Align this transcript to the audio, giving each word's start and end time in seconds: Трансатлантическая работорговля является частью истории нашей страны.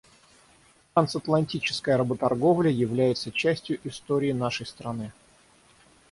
Трансатлантическая 0.95 1.95
работорговля 1.95 2.71
является 2.71 3.31
частью 3.31 3.77
истории 3.87 4.31
нашей 4.31 4.65
страны. 4.65 5.11